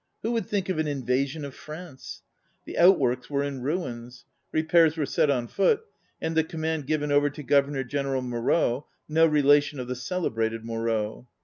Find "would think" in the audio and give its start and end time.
0.31-0.67